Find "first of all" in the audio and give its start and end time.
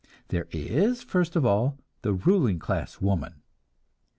1.03-1.77